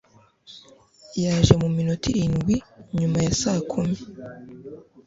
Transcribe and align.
Yaje 1.23 1.53
mu 1.61 1.67
minota 1.75 2.05
irindwi 2.11 2.55
nyuma 2.99 3.17
ya 3.25 3.31
saa 3.41 3.61
kumi. 3.71 3.97